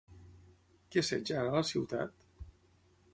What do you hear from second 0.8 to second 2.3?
Què assetja ara la ciutat?